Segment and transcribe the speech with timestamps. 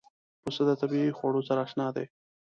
[0.43, 2.05] پسه د طبیعي خوړو سره اشنا دی.